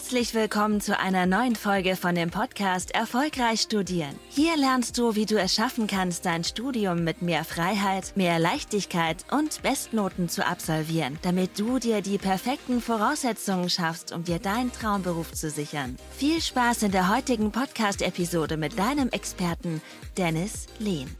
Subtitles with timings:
[0.00, 4.18] Herzlich willkommen zu einer neuen Folge von dem Podcast Erfolgreich Studieren.
[4.30, 9.18] Hier lernst du, wie du es schaffen kannst, dein Studium mit mehr Freiheit, mehr Leichtigkeit
[9.30, 15.32] und Bestnoten zu absolvieren, damit du dir die perfekten Voraussetzungen schaffst, um dir deinen Traumberuf
[15.32, 15.96] zu sichern.
[16.16, 19.82] Viel Spaß in der heutigen Podcast-Episode mit deinem Experten
[20.16, 21.14] Dennis Lehn.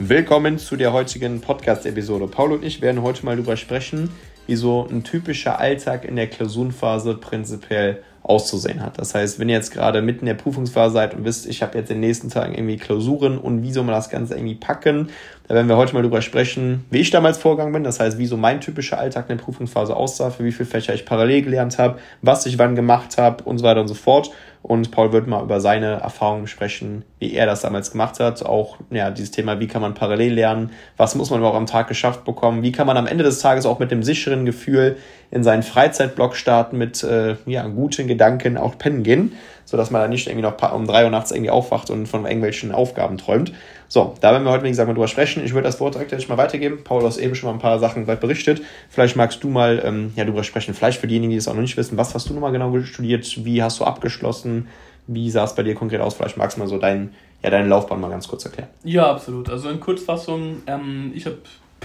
[0.00, 2.26] Willkommen zu der heutigen Podcast-Episode.
[2.26, 4.10] Paul und ich werden heute mal darüber sprechen,
[4.46, 8.98] wie so ein typischer Alltag in der Klausurenphase prinzipiell auszusehen hat.
[8.98, 11.78] Das heißt, wenn ihr jetzt gerade mitten in der Prüfungsphase seid und wisst, ich habe
[11.78, 15.08] jetzt in den nächsten Tagen irgendwie Klausuren und wie soll man das Ganze irgendwie packen,
[15.50, 17.82] da werden wir heute mal darüber sprechen, wie ich damals vorgegangen bin.
[17.82, 20.94] Das heißt, wie so mein typischer Alltag in der Prüfungsphase aussah, für wie viele Fächer
[20.94, 24.30] ich parallel gelernt habe, was ich wann gemacht habe und so weiter und so fort.
[24.62, 28.46] Und Paul wird mal über seine Erfahrungen sprechen, wie er das damals gemacht hat.
[28.46, 31.88] Auch ja, dieses Thema, wie kann man parallel lernen, was muss man überhaupt am Tag
[31.88, 34.98] geschafft bekommen, wie kann man am Ende des Tages auch mit dem sicheren Gefühl
[35.32, 39.32] in seinen Freizeitblock starten, mit äh, ja, guten Gedanken auch pennen gehen,
[39.64, 42.70] sodass man da nicht irgendwie noch um drei Uhr nachts irgendwie aufwacht und von irgendwelchen
[42.70, 43.52] Aufgaben träumt.
[43.92, 45.44] So, da werden wir heute, wie gesagt, mal drüber sprechen.
[45.44, 46.84] Ich würde das Wort direkt mal weitergeben.
[46.84, 48.62] Paul, du hast eben schon mal ein paar Sachen berichtet.
[48.88, 50.74] Vielleicht magst du mal ähm, ja, drüber sprechen.
[50.74, 53.44] Vielleicht für diejenigen, die das auch noch nicht wissen, was hast du nochmal genau studiert?
[53.44, 54.68] Wie hast du abgeschlossen?
[55.08, 56.14] Wie sah es bei dir konkret aus?
[56.14, 58.68] Vielleicht magst du mal so dein, ja, deine Laufbahn mal ganz kurz erklären.
[58.84, 59.50] Ja, absolut.
[59.50, 61.38] Also in Kurzfassung, ähm, ich habe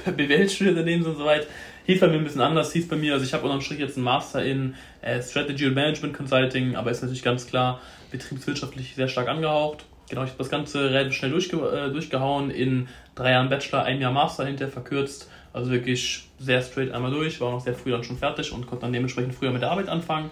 [0.16, 1.48] BWL studiert in dem und so weiter.
[1.88, 3.98] Hieß bei mir ein bisschen anders, hieß bei mir, also ich habe unterm Strich jetzt
[3.98, 9.08] einen Master in äh, Strategy und Management Consulting, aber ist natürlich ganz klar betriebswirtschaftlich sehr
[9.08, 9.86] stark angehaucht.
[10.10, 14.00] Genau, ich habe das Ganze relativ schnell durchge äh, durchgehauen, in drei Jahren Bachelor, ein
[14.00, 15.30] Jahr Master hinterher verkürzt.
[15.52, 18.84] Also wirklich sehr straight einmal durch, war noch sehr früh dann schon fertig und konnte
[18.84, 20.30] dann dementsprechend früher mit der Arbeit anfangen.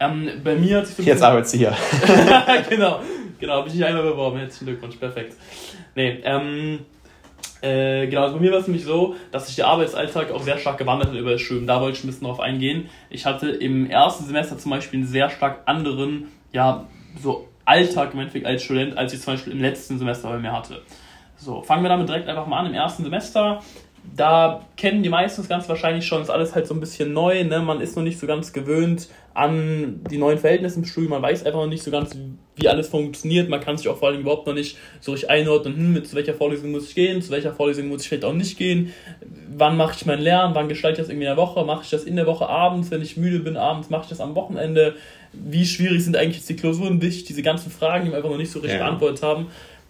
[0.00, 1.76] Ähm, bei mir hat sich so Jetzt arbeitest du hier.
[2.70, 3.00] genau,
[3.38, 4.38] genau, habe ich mich einmal beworben.
[4.38, 5.36] Herzlichen Glückwunsch, perfekt.
[5.94, 6.80] Nee, ähm,
[7.60, 10.58] äh, genau, also bei mir war es nämlich so, dass sich der Arbeitsalltag auch sehr
[10.58, 11.66] stark gewandelt hat über das Studium.
[11.66, 12.88] Da wollte ich ein bisschen drauf eingehen.
[13.10, 16.86] Ich hatte im ersten Semester zum Beispiel einen sehr stark anderen, ja,
[17.22, 20.52] so Alltag im Endeffekt als Student, als ich zum Beispiel im letzten Semester bei mir
[20.52, 20.82] hatte.
[21.36, 22.66] So, fangen wir damit direkt einfach mal an.
[22.66, 23.60] Im ersten Semester,
[24.16, 27.42] da kennen die meisten es ganz wahrscheinlich schon, ist alles halt so ein bisschen neu,
[27.44, 27.60] ne?
[27.60, 31.44] man ist noch nicht so ganz gewöhnt an die neuen Verhältnisse im Studium, man weiß
[31.44, 32.16] einfach noch nicht so ganz,
[32.54, 35.76] wie alles funktioniert, man kann sich auch vor allem überhaupt noch nicht so richtig einordnen,
[35.76, 38.32] hm, mit zu welcher Vorlesung muss ich gehen, zu welcher Vorlesung muss ich vielleicht auch
[38.32, 38.92] nicht gehen,
[39.56, 41.90] wann mache ich mein Lernen, wann gestalte ich das irgendwie in der Woche, mache ich
[41.90, 44.94] das in der Woche abends, wenn ich müde bin abends, mache ich das am Wochenende,
[45.32, 47.00] wie schwierig sind eigentlich jetzt die Klausuren?
[47.00, 48.84] Dicht, diese ganzen Fragen, die wir einfach noch nicht so richtig ja.
[48.84, 49.48] beantwortet haben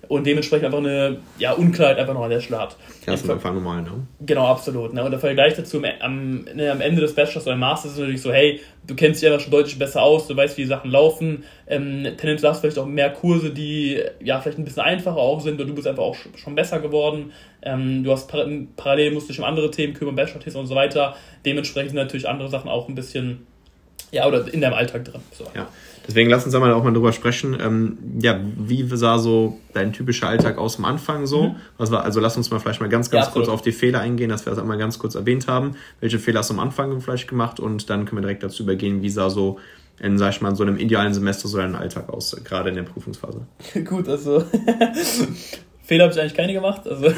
[0.09, 2.77] und dementsprechend einfach eine ja, Unklarheit einfach noch an der Stelle hat.
[3.07, 3.91] Erst am Anfang normal, ne?
[4.21, 4.95] Genau, absolut.
[4.95, 5.05] Ne?
[5.05, 8.33] Und der Vergleich dazu am, ne, am Ende des Bachelors oder Masters ist natürlich so,
[8.33, 11.45] hey, du kennst dich einfach schon deutlich besser aus, du weißt, wie die Sachen laufen.
[11.67, 15.41] Ähm, tendenziell hast du vielleicht auch mehr Kurse, die ja vielleicht ein bisschen einfacher auch
[15.41, 17.33] sind und du bist einfach auch schon besser geworden.
[17.63, 18.33] Ähm, du hast
[18.77, 21.17] parallel musst dich um andere Themen kümmern, Bachelor-Thesen und so weiter.
[21.45, 23.47] Dementsprechend sind natürlich andere Sachen auch ein bisschen
[24.15, 25.21] ja, oder in deinem Alltag drin.
[25.33, 25.45] So.
[25.55, 25.69] Ja.
[26.07, 27.57] Deswegen lass uns einmal auch mal drüber sprechen.
[27.61, 31.49] Ähm, ja, wie sah so dein typischer Alltag aus am Anfang so?
[31.49, 31.57] Mhm.
[31.79, 34.01] Was war, also lass uns mal vielleicht mal ganz, ganz ja, kurz auf die Fehler
[34.01, 35.77] eingehen, dass wir das einmal ganz kurz erwähnt haben.
[36.01, 37.59] Welche Fehler hast du am Anfang vielleicht gemacht?
[37.59, 39.59] Und dann können wir direkt dazu übergehen, wie sah so
[40.01, 42.83] in, sag ich mal, so einem idealen Semester so dein Alltag aus, gerade in der
[42.83, 43.47] Prüfungsphase?
[43.85, 44.45] Gut, also
[45.85, 46.89] Fehler habe ich eigentlich keine gemacht.
[46.89, 47.07] Also,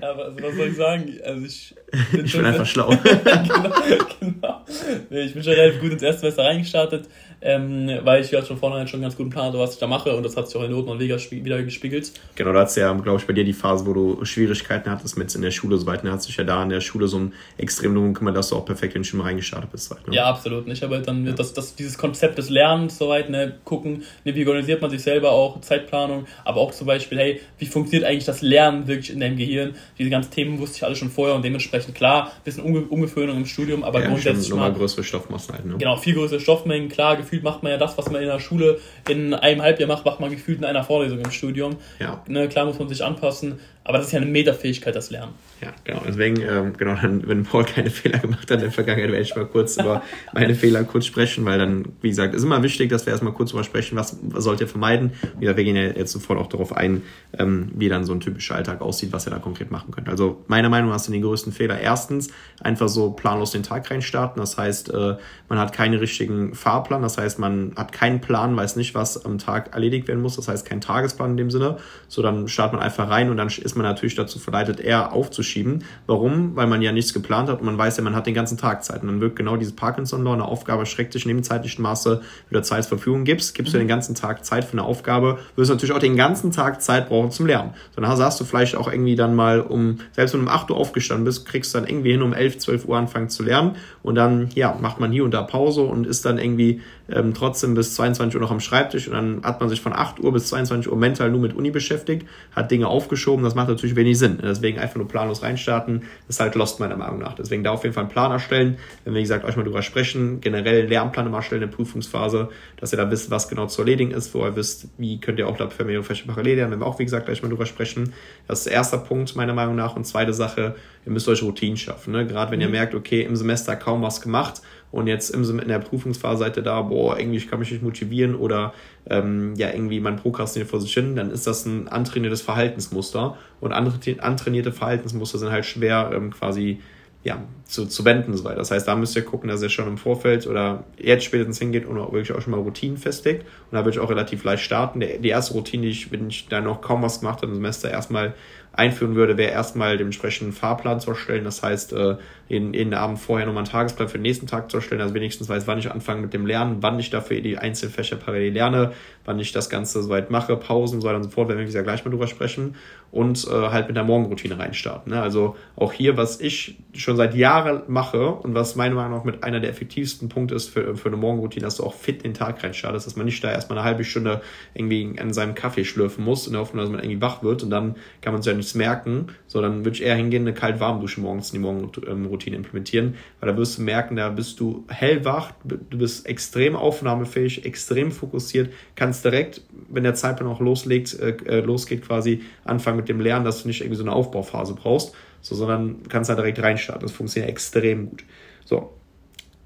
[0.00, 1.18] aber also, was soll ich sagen?
[1.24, 1.74] Also ich
[2.12, 2.88] bin, ich bin einfach schlau.
[3.24, 3.74] genau,
[4.20, 4.64] genau.
[5.10, 7.08] Nee, ich bin schon relativ gut ins erste Semester reingestartet
[7.40, 9.86] ähm, weil ich ja schon vornherein schon einen ganz guten Plan hatte, was ich da
[9.86, 12.12] mache und das hat sich auch in Noten und Liga wieder gespiegelt.
[12.34, 15.32] Genau, da hat ja, glaube ich, bei dir die Phase, wo du Schwierigkeiten hattest mit
[15.34, 17.94] in der Schule, soweit, ne, hat sich ja da in der Schule so ein extrem
[17.94, 19.88] darum gekümmert, dass du auch perfekt in den Schwimmer reingestartet bist.
[19.88, 20.16] Soweit, ne?
[20.16, 20.66] Ja, absolut.
[20.68, 21.32] Ich habe halt dann ja.
[21.32, 25.30] das, das, dieses Konzept des Lernens soweit, ne, gucken, ne, wie organisiert man sich selber
[25.30, 29.36] auch, Zeitplanung, aber auch zum Beispiel, hey, wie funktioniert eigentlich das Lernen wirklich in deinem
[29.36, 29.76] Gehirn?
[29.98, 33.36] Diese ganzen Themen wusste ich alle schon vorher und dementsprechend, klar, ein bisschen Umge Umgewöhnung
[33.36, 34.48] im Studium, aber ja, grundsätzlich.
[34.50, 35.76] Nochmal größere Stoffmassen halt, ne?
[35.78, 38.78] Genau, viel größere Stoffmengen, klar, gefühlt macht man ja das, was man in der Schule
[39.08, 41.76] in einem Halbjahr macht, macht man gefühlt in einer Vorlesung im Studium.
[41.98, 42.22] Ja.
[42.28, 43.58] Ne, klar muss man sich anpassen,
[43.88, 45.32] aber das ist ja eine Metafähigkeit, das Lernen.
[45.62, 46.02] Ja, genau.
[46.06, 49.34] Deswegen, ähm, genau, dann, wenn Paul keine Fehler gemacht hat in der Vergangenheit, werde ich
[49.34, 50.02] mal kurz über
[50.34, 53.50] meine Fehler kurz sprechen, weil dann, wie gesagt, ist immer wichtig, dass wir erstmal kurz
[53.50, 55.12] drüber sprechen, was, was sollt ihr vermeiden.
[55.40, 57.02] Wie wir gehen ja jetzt sofort auch darauf ein,
[57.38, 60.08] ähm, wie dann so ein typischer Alltag aussieht, was ihr da konkret machen könnt.
[60.08, 61.80] Also meiner Meinung nach du den größten Fehler.
[61.80, 62.28] Erstens,
[62.60, 64.40] einfach so planlos den Tag reinstarten.
[64.40, 65.16] Das heißt, äh,
[65.48, 67.02] man hat keinen richtigen Fahrplan.
[67.02, 70.36] Das heißt, man hat keinen Plan, weiß nicht, was am Tag erledigt werden muss.
[70.36, 71.78] Das heißt, kein Tagesplan in dem Sinne.
[72.08, 75.84] So, dann startet man einfach rein und dann ist man natürlich dazu verleitet, eher aufzuschieben.
[76.06, 76.56] Warum?
[76.56, 78.84] Weil man ja nichts geplant hat und man weiß ja, man hat den ganzen Tag
[78.84, 79.02] Zeit.
[79.02, 82.54] Und dann wirkt genau diese Parkinson-Law, eine Aufgabe schreckt dich in dem zeitlichen Maße, wie
[82.54, 83.78] du Zeit zur Verfügung gibst, gibst mhm.
[83.78, 86.82] du den ganzen Tag Zeit für eine Aufgabe, wirst du natürlich auch den ganzen Tag
[86.82, 87.74] Zeit brauchen zum Lernen.
[87.94, 90.70] So, dann hast du vielleicht auch irgendwie dann mal um, selbst wenn du um 8
[90.70, 93.76] Uhr aufgestanden bist, kriegst du dann irgendwie hin, um 11, 12 Uhr anfangen zu lernen
[94.02, 97.74] und dann, ja, macht man hier und da Pause und ist dann irgendwie ähm, trotzdem
[97.74, 100.48] bis 22 Uhr noch am Schreibtisch und dann hat man sich von 8 Uhr bis
[100.48, 104.38] 22 Uhr mental nur mit Uni beschäftigt, hat Dinge aufgeschoben, das macht natürlich wenig Sinn.
[104.42, 107.34] Deswegen einfach nur planlos reinstarten, das ist halt lost meiner Meinung nach.
[107.34, 109.82] Deswegen da auf jeden Fall einen Plan erstellen, wenn wir, wie gesagt, euch mal drüber
[109.82, 113.66] sprechen, generell einen Lernplan immer erstellen in der Prüfungsphase, dass ihr da wisst, was genau
[113.66, 116.56] zu erledigen ist, wo ihr wisst, wie könnt ihr auch da für mehrere Fächer parallel
[116.56, 118.12] lernen, wenn wir auch, wie gesagt, gleich mal drüber sprechen.
[118.46, 120.74] Das ist der erste Punkt meiner Meinung nach und zweite Sache,
[121.06, 122.12] ihr müsst euch Routinen schaffen.
[122.12, 122.26] Ne?
[122.26, 122.72] Gerade wenn ihr mhm.
[122.72, 124.60] merkt, okay, im Semester kaum was gemacht,
[124.90, 128.72] und jetzt in der Prüfungsphase seid ihr da, boah, irgendwie kann mich nicht motivieren oder
[129.08, 133.72] ähm, ja, irgendwie man prokrastiniert vor sich hin, dann ist das ein antrainiertes Verhaltensmuster und
[133.72, 136.80] antrainierte Verhaltensmuster sind halt schwer ähm, quasi
[137.24, 138.56] ja, zu, zu wenden so weiter.
[138.56, 141.84] Das heißt, da müsst ihr gucken, dass ihr schon im Vorfeld oder jetzt spätestens hingeht
[141.84, 143.42] und auch wirklich auch schon mal Routinen festlegt.
[143.42, 145.00] Und da würde ich auch relativ leicht starten.
[145.00, 147.54] Die, die erste Routine, die ich, wenn ich da noch kaum was gemacht habe im
[147.54, 148.34] Semester, erstmal
[148.78, 151.44] einführen würde, wäre erstmal dementsprechend einen Fahrplan zu erstellen.
[151.44, 152.16] Das heißt, äh,
[152.48, 155.48] jeden, jeden Abend vorher nochmal einen Tagesplan für den nächsten Tag zu erstellen, also wenigstens
[155.48, 158.92] weiß, wann ich anfange mit dem Lernen, wann ich dafür die einzelnen Fächer parallel lerne,
[159.28, 161.68] wann ich das Ganze soweit mache, Pausen und so weiter und so fort, werden wir
[161.68, 162.76] ja gleich mal drüber sprechen
[163.10, 165.12] und äh, halt mit der Morgenroutine reinstarten.
[165.12, 165.20] Ne?
[165.20, 169.44] Also auch hier, was ich schon seit Jahren mache und was meiner Meinung nach mit
[169.44, 172.62] einer der effektivsten Punkte ist für, für eine Morgenroutine, dass du auch fit den Tag
[172.62, 174.40] reinstartest, dass man nicht da erstmal eine halbe Stunde
[174.74, 177.70] irgendwie an seinem Kaffee schlürfen muss in der Hoffnung, dass man irgendwie wach wird und
[177.70, 181.20] dann kann man sich ja nichts merken, sondern würde ich eher hingehen, eine kalt-warme Dusche
[181.20, 185.98] morgens in die Morgenroutine implementieren, weil da wirst du merken, da bist du hellwach, du
[185.98, 192.02] bist extrem aufnahmefähig, extrem fokussiert, kannst direkt, wenn der Zeitplan auch loslegt, äh, äh losgeht
[192.06, 196.02] quasi, anfangen mit dem Lernen, dass du nicht irgendwie so eine Aufbauphase brauchst, so, sondern
[196.08, 197.02] kannst da direkt reinstarten.
[197.02, 198.24] Das funktioniert extrem gut.
[198.64, 198.97] So.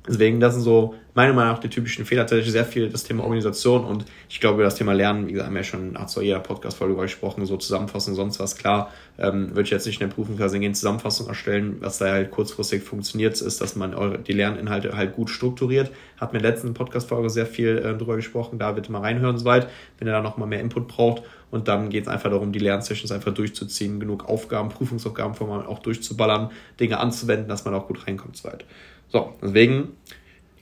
[0.07, 2.23] Deswegen, das sind so meiner Meinung nach die typischen Fehler.
[2.23, 5.55] Tatsächlich sehr viel das Thema Organisation und ich glaube, das Thema Lernen, wie gesagt, haben
[5.55, 8.57] wir ja schon nach so jeder Podcast-Folge gesprochen, so Zusammenfassung, sonst was.
[8.57, 11.77] Klar, ähm, würde ich jetzt nicht in der Prüfungsphase gehen, Zusammenfassung erstellen.
[11.81, 15.93] Was da halt kurzfristig funktioniert, ist, dass man eure, die Lerninhalte halt gut strukturiert.
[16.17, 18.59] Hat mir in der letzten Podcast-Folge sehr viel äh, drüber gesprochen.
[18.59, 19.69] Da bitte mal reinhören soweit,
[19.99, 21.23] wenn ihr da nochmal mehr Input braucht.
[21.53, 25.67] Und dann geht es einfach darum, die Lernsessions einfach durchzuziehen, genug Aufgaben, Prüfungsaufgaben vor allem
[25.67, 26.51] auch durchzuballern,
[26.81, 28.65] Dinge anzuwenden, dass man auch gut reinkommt soweit.
[29.13, 29.93] So, deswegen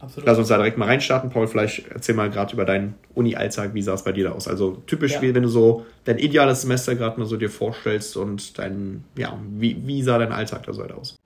[0.00, 0.26] Absolut.
[0.26, 1.28] Lass uns da direkt mal reinstarten.
[1.28, 3.74] Paul, vielleicht erzähl mal gerade über deinen Uni-Alltag.
[3.74, 4.48] Wie sah es bei dir da aus?
[4.48, 5.22] Also typisch, ja.
[5.22, 9.38] wie wenn du so dein ideales Semester gerade mal so dir vorstellst und dein, ja,
[9.50, 11.18] wie, wie sah dein Alltag da so aus?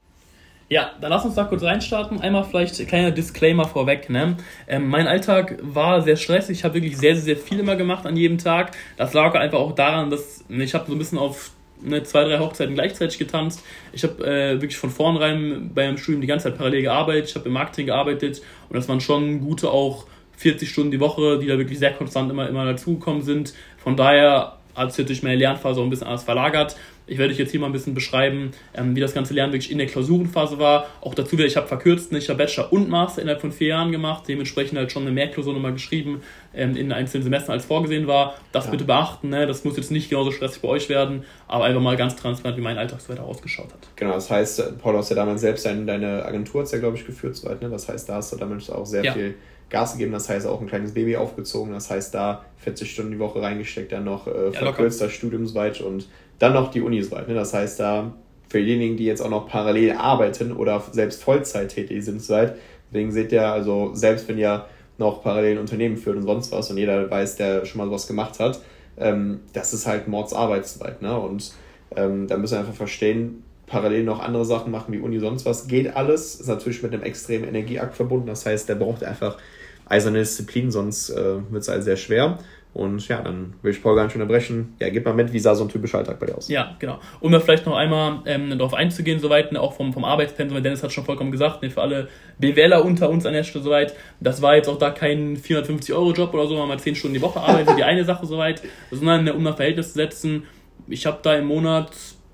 [0.68, 2.20] Ja, dann lass uns da kurz reinstarten.
[2.20, 4.10] Einmal vielleicht ein kleiner Disclaimer vorweg.
[4.10, 4.36] Ne?
[4.66, 6.58] Ähm, mein Alltag war sehr stressig.
[6.58, 8.72] Ich habe wirklich sehr, sehr, sehr viel immer gemacht an jedem Tag.
[8.96, 12.38] Das lag einfach auch daran, dass ich habe so ein bisschen auf ne, zwei, drei
[12.38, 13.62] Hochzeiten gleichzeitig getanzt.
[13.92, 17.30] Ich habe äh, wirklich von vornherein beim Studium die ganze Zeit parallel gearbeitet.
[17.30, 20.06] Ich habe im Marketing gearbeitet und das waren schon gute auch
[20.36, 23.54] 40 Stunden die Woche, die da wirklich sehr konstant immer, immer dazugekommen sind.
[23.78, 26.76] Von daher hat sich natürlich meine Lernphase auch ein bisschen anders verlagert.
[27.06, 29.70] Ich werde euch jetzt hier mal ein bisschen beschreiben, ähm, wie das ganze Lernen wirklich
[29.70, 30.86] in der Klausurenphase war.
[31.02, 34.24] Auch dazu, ich habe verkürzt, ich habe Bachelor und Master innerhalb von vier Jahren gemacht,
[34.26, 36.22] dementsprechend halt schon eine Mehrklausur nochmal geschrieben
[36.54, 38.36] ähm, in einzelnen Semestern als vorgesehen war.
[38.52, 38.70] Das ja.
[38.70, 39.46] bitte beachten, ne?
[39.46, 42.62] das muss jetzt nicht genauso stressig bei euch werden, aber einfach mal ganz transparent, wie
[42.62, 43.88] mein Alltag so weiter ausgeschaut hat.
[43.96, 47.36] Genau, das heißt, Paul, hast ja damals selbst deine Agentur, hat ja glaube ich geführt,
[47.36, 47.68] soweit, ne?
[47.68, 49.12] das heißt, da hast du damals auch sehr ja.
[49.12, 49.34] viel
[49.70, 53.18] Gas gegeben, das heißt auch ein kleines Baby aufgezogen, das heißt da 40 Stunden die
[53.18, 56.08] Woche reingesteckt, dann noch äh, verkürzter ja, Studiumsweit und
[56.38, 57.28] dann noch die Unis weit.
[57.28, 57.34] Ne?
[57.34, 58.12] Das heißt, da
[58.48, 62.56] für diejenigen, die jetzt auch noch parallel arbeiten oder selbst Vollzeit tätig sind, soweit,
[62.90, 64.66] deswegen seht ihr, also selbst wenn ihr
[64.98, 68.06] noch parallel ein Unternehmen führt und sonst was und jeder weiß, der schon mal sowas
[68.06, 68.60] gemacht hat,
[68.96, 71.02] ähm, das ist halt Mordsarbeitszeit.
[71.02, 71.18] Ne?
[71.18, 71.52] Und
[71.96, 75.66] ähm, da müssen wir einfach verstehen, parallel noch andere Sachen machen wie Uni, sonst was,
[75.66, 78.26] geht alles, ist natürlich mit einem extremen Energieakt verbunden.
[78.26, 79.38] Das heißt, der braucht einfach
[79.86, 82.38] eiserne Disziplin, sonst äh, wird es halt sehr schwer.
[82.74, 84.74] Und ja, dann will ich Paul gar nicht unterbrechen.
[84.80, 86.48] Ja, gib mal mit, wie sah so ein typischer Alltag bei dir aus?
[86.48, 86.98] Ja, genau.
[87.20, 90.82] Um da vielleicht noch einmal ähm, darauf einzugehen, soweit, ne, auch vom, vom Arbeitspensum, Dennis
[90.82, 92.08] hat schon vollkommen gesagt, ne, für alle
[92.40, 96.48] BWLer unter uns an der Stelle soweit, das war jetzt auch da kein 450-Euro-Job oder
[96.48, 99.54] so, man 10 Stunden die Woche arbeitet, die eine Sache soweit, sondern ne, um ein
[99.54, 100.42] Verhältnis zu setzen,
[100.88, 101.92] ich habe da im Monat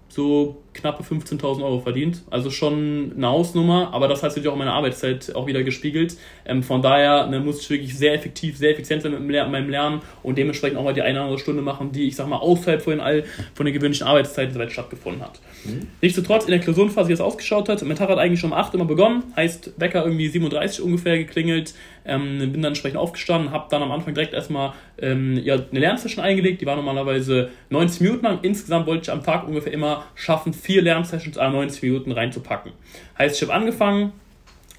[0.08, 2.22] so knappe 15.000 Euro verdient.
[2.30, 6.16] Also schon eine Hausnummer, aber das hat sich auch meine Arbeitszeit auch wieder gespiegelt.
[6.46, 10.00] Ähm, von daher ne, muss ich wirklich sehr effektiv, sehr effizient sein mit meinem Lernen
[10.22, 12.82] und dementsprechend auch mal die eine oder andere Stunde machen, die ich sag mal außerhalb
[12.82, 13.24] von, all,
[13.54, 15.40] von der gewöhnlichen Arbeitszeit soweit stattgefunden hat.
[15.64, 15.88] Mhm.
[16.00, 18.74] Nichtsdestotrotz, in der Klausurenphase, wie es ausgeschaut hat, mein Tag hat eigentlich schon um 8
[18.74, 21.74] immer begonnen, heißt Wecker irgendwie 37 ungefähr geklingelt,
[22.04, 26.24] ähm, bin dann entsprechend aufgestanden, habe dann am Anfang direkt erstmal ähm, ja, eine Lernsession
[26.24, 28.38] eingelegt, die war normalerweise 90 Minuten lang.
[28.42, 32.72] Insgesamt wollte ich am Tag ungefähr immer schaffen, vier Lernsessions an 90 Minuten reinzupacken.
[33.18, 34.12] Heißt, ich habe angefangen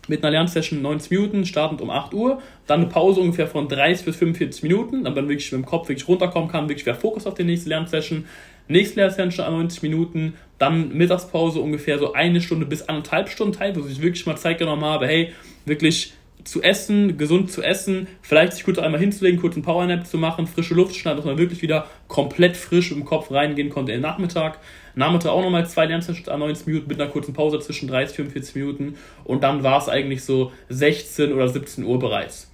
[0.08, 4.06] mit einer Lernsession 90 Minuten, startend um 8 Uhr, dann eine Pause ungefähr von 30
[4.06, 7.28] bis 45 Minuten, damit man wirklich mit dem Kopf wirklich runterkommen kann, wirklich mehr Fokus
[7.28, 8.26] auf die nächste Lernsession.
[8.68, 13.76] Nächste Lernsession an 90 Minuten, dann Mittagspause ungefähr so eine Stunde bis anderthalb Stunden Zeit,
[13.76, 15.34] wo ich wirklich mal Zeit genommen habe, hey,
[15.66, 20.18] wirklich zu essen, gesund zu essen, vielleicht sich kurz einmal hinzulegen, kurz einen Powernap zu
[20.18, 23.98] machen, frische Luft schneiden, dass man wirklich wieder komplett frisch im Kopf reingehen konnte in
[23.98, 24.60] den Nachmittag.
[24.96, 28.26] Nachmittag auch nochmal zwei Lernsessions an 90 Minuten mit einer kurzen Pause zwischen 30 und
[28.26, 32.52] 45 Minuten und dann war es eigentlich so 16 oder 17 Uhr bereits.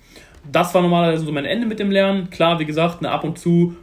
[0.52, 2.30] Das war normalerweise so mein Ende mit dem Lernen.
[2.30, 3.76] Klar, wie gesagt, ab und zu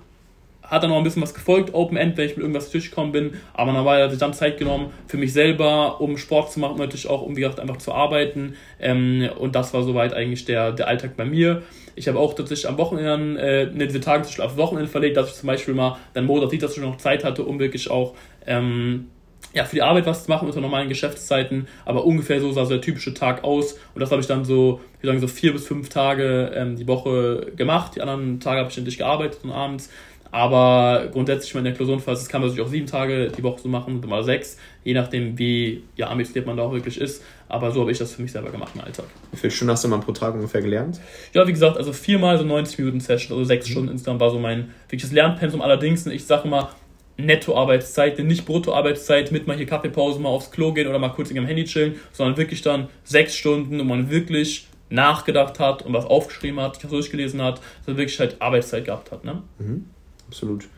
[0.64, 3.34] hat dann noch ein bisschen was gefolgt, Open End, wenn ich mit irgendwas durchgekommen bin.
[3.52, 7.08] Aber normalerweise habe ich dann Zeit genommen für mich selber, um Sport zu machen, natürlich
[7.08, 8.54] auch, um wie gesagt, einfach zu arbeiten.
[8.80, 11.62] Ähm, und das war soweit eigentlich der, der Alltag bei mir.
[11.96, 15.34] Ich habe auch tatsächlich am Wochenende, äh, ne, diese Tage auf Wochenende verlegt, dass ich
[15.34, 18.14] zum Beispiel mal dann Montag, Dienstag schon noch Zeit hatte, um wirklich auch
[18.46, 19.06] ähm,
[19.54, 22.70] ja, für die Arbeit was zu machen unter normalen Geschäftszeiten, aber ungefähr so sah so
[22.70, 23.74] der typische Tag aus.
[23.94, 26.88] Und das habe ich dann so, wie sagen, so vier bis fünf Tage ähm, die
[26.88, 27.94] Woche gemacht.
[27.94, 29.90] Die anderen Tage habe ich endlich gearbeitet und abends.
[30.34, 33.68] Aber grundsätzlich, in der Klausurenphase, das kann man sich auch sieben Tage die Woche so
[33.68, 37.22] machen, mal sechs, je nachdem, wie ja, ambitioniert man da auch wirklich ist.
[37.48, 39.04] Aber so habe ich das für mich selber gemacht im Alltag.
[39.30, 41.00] Wie viele Stunden hast du mal pro Tag ungefähr gelernt?
[41.34, 43.70] Ja, wie gesagt, also viermal so 90 Minuten Session, also sechs mhm.
[43.70, 45.62] Stunden insgesamt war so mein wirkliches Lernpensum.
[45.62, 46.70] Allerdings, ich sage immer,
[47.16, 51.38] Nettoarbeitszeit, nicht Bruttoarbeitszeit mit mal hier Kaffeepause, mal aufs Klo gehen oder mal kurz in
[51.38, 56.06] am Handy chillen, sondern wirklich dann sechs Stunden, wo man wirklich nachgedacht hat und was
[56.06, 59.24] aufgeschrieben hat, durchgelesen hat, so wirklich halt Arbeitszeit gehabt hat.
[59.24, 59.40] Ne?
[59.60, 59.93] Mhm
[60.34, 60.68] absolut.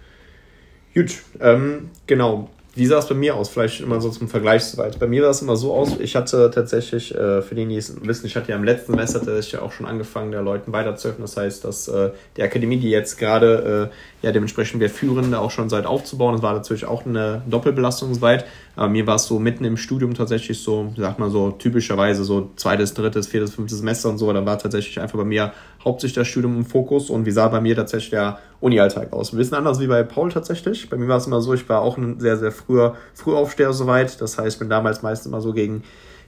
[0.95, 2.51] Gut, ähm, genau.
[2.75, 3.49] Wie sah es bei mir aus?
[3.49, 4.99] Vielleicht immer so zum Vergleich soweit.
[4.99, 8.05] Bei mir sah es immer so aus, ich hatte tatsächlich, äh, für die, die es
[8.05, 11.23] wissen, ich hatte ja im letzten Semester tatsächlich auch schon angefangen, der Leuten weiterzuhelfen.
[11.23, 13.91] Das heißt, dass äh, die Akademie, die jetzt gerade
[14.23, 18.13] äh, ja dementsprechend wir führen, auch schon seit aufzubauen, das war natürlich auch eine Doppelbelastung
[18.13, 18.45] soweit.
[18.77, 22.51] Aber mir war es so mitten im Studium tatsächlich so, sag mal so, typischerweise so
[22.57, 24.31] zweites, drittes, viertes, fünftes Semester und so.
[24.33, 25.53] Da war tatsächlich einfach bei mir
[25.83, 29.33] hauptsächlich das Studium im Fokus und wie sah bei mir tatsächlich der Uni-Alltag aus.
[29.33, 30.91] Ein bisschen anders wie bei Paul tatsächlich.
[30.91, 34.21] Bei mir war es immer so, ich war auch ein sehr, sehr früher Frühaufsteher soweit.
[34.21, 35.83] Das heißt, bin damals meistens immer so gegen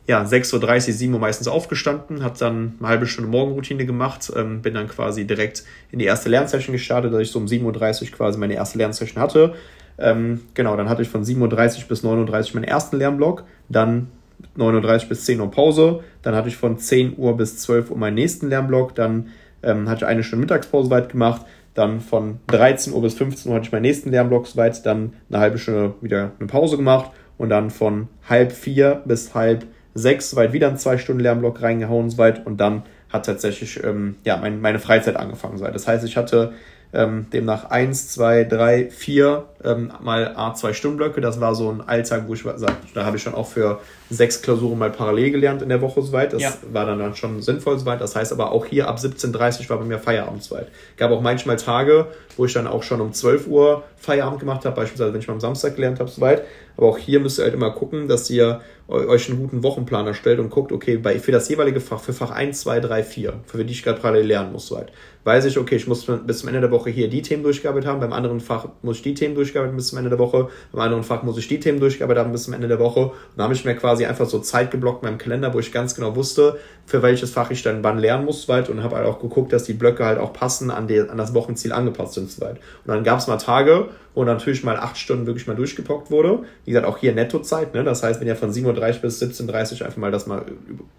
[0.09, 4.63] ja, 6.30 Uhr, 7 Uhr meistens aufgestanden, habe dann eine halbe Stunde Morgenroutine gemacht, ähm,
[4.63, 8.17] bin dann quasi direkt in die erste Lernsession gestartet, dass ich so um 7.30 Uhr
[8.17, 9.55] quasi meine erste Lernsession hatte.
[9.99, 14.09] Ähm, genau, dann hatte ich von 7.30 Uhr bis 9.30 Uhr meinen ersten Lernblock, dann
[14.57, 17.99] 9.30 Uhr bis 10 Uhr Pause, dann hatte ich von 10 Uhr bis 12 Uhr
[17.99, 19.29] meinen nächsten Lernblock, dann
[19.63, 21.43] ähm, hatte ich eine Stunde Mittagspause weit gemacht,
[21.75, 25.41] dann von 13 Uhr bis 15 Uhr hatte ich meinen nächsten Lernblock soweit, dann eine
[25.41, 30.53] halbe Stunde wieder eine Pause gemacht und dann von halb vier bis halb sechs soweit
[30.53, 34.79] wieder einen zwei Stunden Lernblock reingehauen soweit und dann hat tatsächlich ähm, ja, mein, meine
[34.79, 35.75] Freizeit angefangen soweit.
[35.75, 36.53] Das heißt, ich hatte
[36.93, 41.21] ähm, demnach 1, 2, 3, 4 ähm, mal A2 Stundenblöcke.
[41.21, 44.41] Das war so ein Alltag, wo ich sag, da habe ich schon auch für sechs
[44.43, 46.33] Klausuren mal parallel gelernt in der Woche soweit.
[46.33, 46.55] Das ja.
[46.73, 48.01] war dann, dann schon sinnvoll soweit.
[48.01, 50.69] Das heißt aber auch hier ab 17.30 Uhr war bei mir Feierabend soweit.
[50.97, 54.77] Gab auch manchmal Tage, wo ich dann auch schon um 12 Uhr Feierabend gemacht habe,
[54.77, 56.45] beispielsweise wenn ich mal am Samstag gelernt habe soweit.
[56.77, 60.39] Aber auch hier müsst ihr halt immer gucken, dass ihr euch einen guten Wochenplan erstellt
[60.39, 63.65] und guckt, okay, bei, für das jeweilige Fach, für Fach 1, 2, 3, 4, für
[63.65, 64.93] die ich gerade parallel lernen muss, soweit
[65.29, 68.01] weiß ich, okay, ich muss bis zum Ende der Woche hier die Themen durchgearbeitet haben,
[68.01, 70.83] beim anderen Fach muss ich die Themen durchgearbeitet haben bis zum Ende der Woche, beim
[70.83, 73.01] anderen Fach muss ich die Themen durchgearbeitet haben bis zum Ende der Woche.
[73.01, 75.73] Und da habe ich mir quasi einfach so Zeit geblockt in meinem Kalender, wo ich
[75.73, 79.07] ganz genau wusste, für welches Fach ich dann wann lernen muss, weit und habe halt
[79.07, 82.31] auch geguckt, dass die Blöcke halt auch passen, an, die, an das Wochenziel angepasst sind,
[82.31, 82.57] so weit.
[82.85, 86.41] Und dann gab es mal Tage, wo natürlich mal acht Stunden wirklich mal durchgepockt wurde.
[86.65, 87.85] Wie gesagt, auch hier Nettozeit, ne?
[87.85, 90.45] Das heißt, wenn ihr von 7.30 bis 17.30 Uhr einfach mal das mal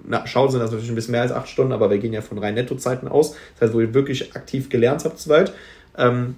[0.05, 2.21] na, schaut, sind das natürlich ein bisschen mehr als acht Stunden, aber wir gehen ja
[2.21, 3.35] von rein Nettozeiten aus.
[3.55, 5.53] Das heißt, wo ihr wirklich aktiv gelernt habt, soweit.
[5.97, 6.35] Ähm,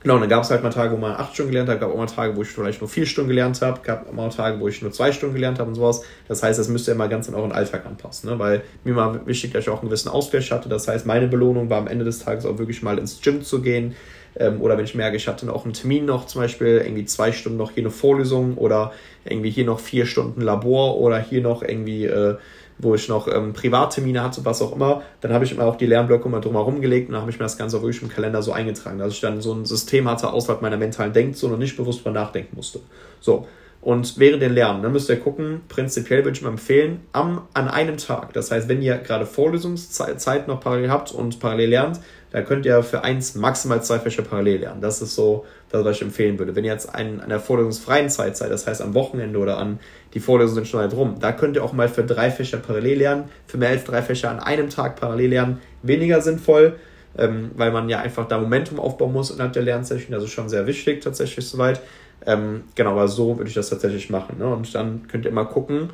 [0.00, 1.96] Genau, dann gab es halt mal Tage, wo man acht Stunden gelernt hat, gab auch
[1.96, 4.68] mal Tage, wo ich vielleicht nur vier Stunden gelernt habe, gab auch mal Tage, wo
[4.68, 6.02] ich nur zwei Stunden gelernt habe und sowas.
[6.28, 8.38] Das heißt, das müsst ihr immer ganz an euren Alltag anpassen, ne?
[8.38, 10.68] weil mir war wichtig, dass ich auch einen gewissen Ausgleich hatte.
[10.68, 13.62] Das heißt, meine Belohnung war am Ende des Tages auch wirklich mal ins Gym zu
[13.62, 13.96] gehen,
[14.38, 17.32] ähm, oder wenn ich merke, ich hatte noch einen Termin noch, zum Beispiel irgendwie zwei
[17.32, 18.92] Stunden noch hier eine Vorlesung oder
[19.24, 22.36] irgendwie hier noch vier Stunden Labor oder hier noch irgendwie, äh,
[22.78, 25.86] wo ich noch ähm, Privattermine hatte, was auch immer, dann habe ich immer auch die
[25.86, 28.42] Lernblöcke mal drumherum gelegt und dann habe ich mir das Ganze auch wirklich im Kalender
[28.42, 31.76] so eingetragen, dass ich dann so ein System hatte außerhalb meiner mentalen Denkzone und nicht
[31.76, 32.80] bewusst drüber nachdenken musste.
[33.20, 33.46] So,
[33.86, 37.68] Und während den Lernen, dann müsst ihr gucken, prinzipiell würde ich mal empfehlen, am, an
[37.68, 38.32] einem Tag.
[38.32, 42.00] Das heißt, wenn ihr gerade Vorlesungszeit noch parallel habt und parallel lernt,
[42.32, 44.80] dann könnt ihr für eins maximal zwei Fächer parallel lernen.
[44.80, 46.56] Das ist so das, was ich empfehlen würde.
[46.56, 49.78] Wenn ihr jetzt an der vorlesungsfreien Zeit seid, das heißt am Wochenende oder an
[50.16, 53.00] die Vorlesungen sind schon halt rum, da könnt ihr auch mal für drei Fächer parallel
[53.00, 53.24] lernen.
[53.46, 56.76] Für mehr als drei Fächer an einem Tag parallel lernen, weniger sinnvoll,
[57.18, 59.62] ähm, weil man ja einfach da Momentum aufbauen muss innerhalb der.
[59.62, 61.82] Das ist schon sehr wichtig tatsächlich soweit.
[62.24, 64.38] Ähm, genau, aber so würde ich das tatsächlich machen.
[64.38, 64.46] Ne?
[64.46, 65.90] Und dann könnt ihr mal gucken,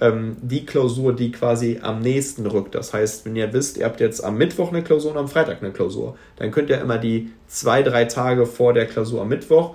[0.00, 2.74] ähm, die Klausur, die quasi am nächsten rückt.
[2.74, 5.62] Das heißt, wenn ihr wisst, ihr habt jetzt am Mittwoch eine Klausur und am Freitag
[5.62, 9.74] eine Klausur, dann könnt ihr immer die zwei, drei Tage vor der Klausur am Mittwoch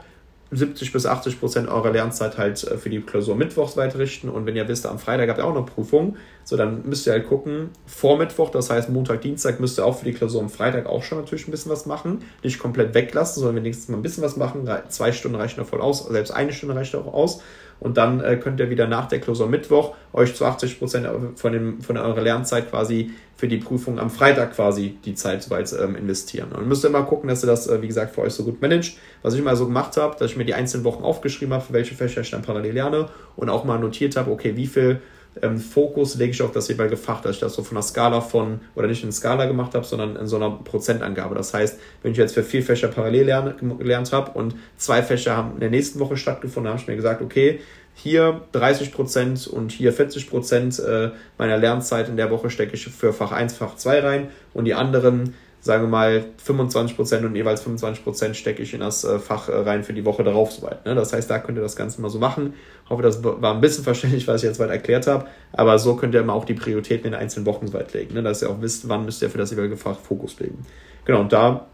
[0.52, 4.30] 70 bis 80 Prozent eurer Lernzeit halt äh, für die Klausur mittwochs weit richten.
[4.30, 7.14] Und wenn ihr wisst, am Freitag habt ihr auch eine Prüfung, so dann müsst ihr
[7.14, 10.50] halt gucken, vor Mittwoch, das heißt Montag, Dienstag, müsst ihr auch für die Klausur am
[10.50, 12.24] Freitag auch schon natürlich ein bisschen was machen.
[12.44, 14.70] Nicht komplett weglassen, sondern wenigstens mal ein bisschen was machen.
[14.90, 17.42] Zwei Stunden reichen da voll aus, selbst eine Stunde reicht auch aus.
[17.82, 21.82] Und dann äh, könnt ihr wieder nach der Klausur Mittwoch euch zu 80 Prozent von,
[21.82, 26.52] von eurer Lernzeit quasi für die Prüfung am Freitag quasi die Zeit soweit ähm, investieren.
[26.52, 28.62] Und müsst ihr immer gucken, dass ihr das, äh, wie gesagt, für euch so gut
[28.62, 28.98] managt.
[29.24, 31.74] Was ich mal so gemacht habe, dass ich mir die einzelnen Wochen aufgeschrieben habe, für
[31.74, 35.02] welche Fächer ich dann parallel lerne und auch mal notiert habe, okay, wie viel
[35.42, 38.22] ähm, Fokus lege ich auf das jeweilige Fach, dass ich das so von einer Skala
[38.22, 41.36] von, oder nicht in Skala gemacht habe, sondern in so einer Prozentangabe.
[41.36, 45.38] Das heißt, wenn ich jetzt für vier Fächer parallel lerne, gelernt habe und zwei Fächer
[45.38, 47.62] haben in der nächsten Woche stattgefunden, habe ich mir gesagt, okay,
[47.94, 52.88] hier 30 Prozent und hier 40 Prozent äh, meiner Lernzeit in der Woche stecke ich
[52.88, 57.66] für Fach 1, Fach 2 rein und die anderen sagen wir mal, 25% und jeweils
[57.66, 60.86] 25% stecke ich in das äh, Fach äh, rein für die Woche darauf soweit.
[60.86, 60.96] Ne?
[60.96, 62.56] Das heißt, da könnt ihr das Ganze mal so machen.
[62.84, 65.26] Ich hoffe, das war ein bisschen verständlich, was ich jetzt weit erklärt habe.
[65.54, 68.24] Aber so könnt ihr immer auch die Prioritäten in einzelnen Wochen soweit legen, ne?
[68.24, 70.66] dass ihr auch wisst, wann müsst ihr für das jeweilige Fach Fokus legen.
[71.06, 71.68] Genau, und da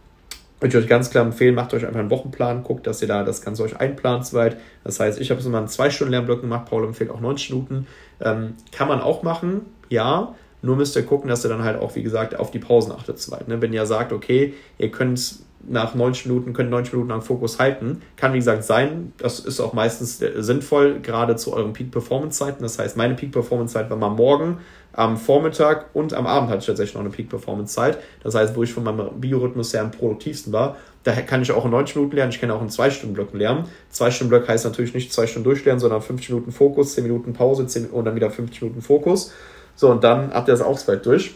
[0.60, 3.24] würde ich euch ganz klar empfehlen, macht euch einfach einen Wochenplan, guckt, dass ihr da
[3.24, 4.58] das Ganze euch einplant soweit.
[4.84, 7.52] Das heißt, ich habe es immer in zwei Stunden Lernblöcken gemacht, Paul empfiehlt auch 90
[7.52, 7.88] Minuten.
[8.20, 10.36] Ähm, kann man auch machen, ja.
[10.62, 13.20] Nur müsst ihr gucken, dass ihr dann halt auch, wie gesagt, auf die Pausen achtet
[13.20, 13.48] soweit.
[13.48, 13.62] Ne?
[13.62, 18.02] Wenn ihr sagt, okay, ihr könnt nach 90 Minuten, könnt 90 Minuten lang Fokus halten,
[18.16, 22.64] kann wie gesagt sein, das ist auch meistens sinnvoll, gerade zu euren Peak-Performance-Zeiten.
[22.64, 24.60] Das heißt, meine Peak-Performance-Zeit war mal morgen,
[24.94, 28.00] am Vormittag und am Abend hatte ich tatsächlich noch eine Peak-Performance-Zeit.
[28.24, 31.66] Das heißt, wo ich von meinem Biorhythmus her am produktivsten war, da kann ich auch
[31.66, 33.66] in 90 Minuten lernen, ich kann auch in 2-Stunden-Blöcken lernen.
[33.94, 37.88] 2-Stunden-Block heißt natürlich nicht 2 Stunden durchlernen, sondern 50 Minuten Fokus, 10 Minuten Pause 10
[37.88, 39.34] und dann wieder 50 Minuten Fokus.
[39.78, 41.36] So, und dann habt ihr das auch soweit durch.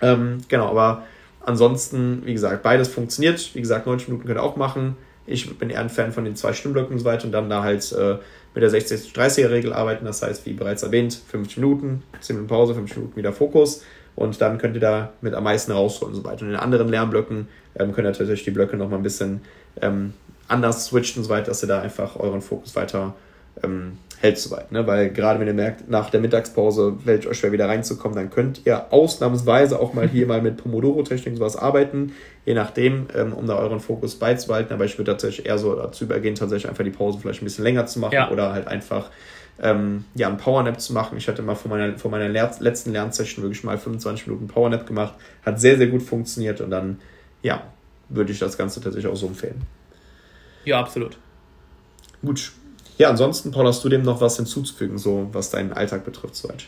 [0.00, 1.04] Ähm, genau, aber
[1.44, 3.54] ansonsten, wie gesagt, beides funktioniert.
[3.54, 4.96] Wie gesagt, 90 Minuten könnt ihr auch machen.
[5.26, 7.62] Ich bin eher ein Fan von den zwei Stimmblöcken und so weiter und dann da
[7.62, 8.16] halt äh,
[8.54, 10.04] mit der 60-30er-Regel arbeiten.
[10.04, 13.84] Das heißt, wie bereits erwähnt, 50 Minuten, 10 Minuten Pause, 50 Minuten wieder Fokus
[14.16, 16.44] und dann könnt ihr da mit am meisten rausholen und so weiter.
[16.44, 19.42] Und in anderen Lernblöcken ähm, könnt ihr tatsächlich die Blöcke nochmal ein bisschen
[19.80, 20.14] ähm,
[20.48, 23.14] anders switchen und so weiter, dass ihr da einfach euren Fokus weiter
[23.62, 24.70] ähm, hält soweit.
[24.70, 24.86] Ne?
[24.86, 28.62] Weil gerade wenn ihr merkt, nach der Mittagspause fällt euch schwer wieder reinzukommen, dann könnt
[28.64, 32.12] ihr ausnahmsweise auch mal hier mal mit Pomodoro-Technik sowas arbeiten,
[32.44, 34.72] je nachdem, ähm, um da euren Fokus beizubehalten.
[34.72, 37.64] Aber ich würde tatsächlich eher so dazu übergehen, tatsächlich einfach die Pause vielleicht ein bisschen
[37.64, 38.30] länger zu machen ja.
[38.30, 39.10] oder halt einfach
[39.60, 41.18] ähm, ja, einen Powernap zu machen.
[41.18, 45.14] Ich hatte mal vor meiner, vor meiner letzten Lernsession wirklich mal 25 Minuten Powernap gemacht.
[45.44, 47.00] Hat sehr, sehr gut funktioniert und dann,
[47.42, 47.64] ja,
[48.08, 49.62] würde ich das Ganze tatsächlich auch so empfehlen.
[50.64, 51.18] Ja, absolut.
[52.24, 52.52] Gut,
[53.02, 56.64] ja, ansonsten, Paul, hast du dem noch was hinzuzufügen, so was deinen Alltag betrifft, soweit?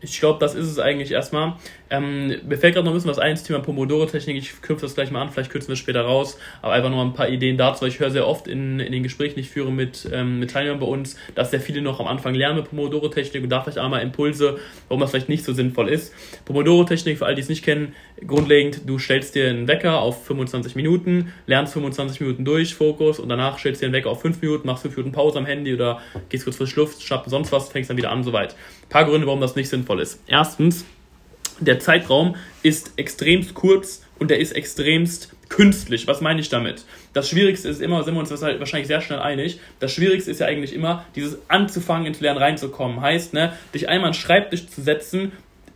[0.00, 1.54] Ich glaube, das ist es eigentlich erstmal.
[1.90, 4.36] Ähm, mir fällt gerade noch ein bisschen was ein, das Thema Pomodoro-Technik.
[4.36, 6.38] Ich knüpfe das gleich mal an, vielleicht kürzen wir es später raus.
[6.62, 9.02] Aber einfach noch ein paar Ideen dazu, weil ich höre sehr oft in, in den
[9.02, 12.06] Gesprächen, die ich führe mit, ähm, mit Teilnehmern bei uns, dass sehr viele noch am
[12.06, 15.88] Anfang lernen mit Pomodoro-Technik und da vielleicht einmal Impulse, warum das vielleicht nicht so sinnvoll
[15.88, 16.14] ist.
[16.44, 20.76] Pomodoro-Technik, für alle, die es nicht kennen, grundlegend, du stellst dir einen Wecker auf 25
[20.76, 24.66] Minuten, lernst 25 Minuten durch, Fokus und danach stellst dir einen Wecker auf 5 Minuten,
[24.66, 27.90] machst 5 Minuten Pause am Handy oder gehst kurz frische Luft, schnappst sonst was, fängst
[27.90, 28.52] dann wieder an, soweit.
[28.52, 30.22] Ein paar Gründe, warum das nicht sinnvoll ist.
[30.28, 30.84] Erstens,
[31.60, 36.06] der Zeitraum ist extremst kurz und der ist extremst künstlich.
[36.06, 36.84] Was meine ich damit?
[37.12, 40.46] Das Schwierigste ist immer, sind wir uns wahrscheinlich sehr schnell einig, das Schwierigste ist ja
[40.46, 43.00] eigentlich immer, dieses anzufangen, ins Lernen reinzukommen.
[43.00, 45.32] Heißt, ne, dich einmal an den Schreibtisch zu setzen,